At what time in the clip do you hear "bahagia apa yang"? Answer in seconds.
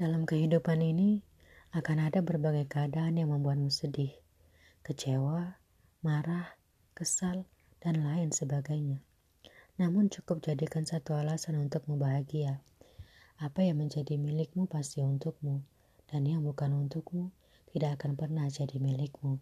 12.00-13.84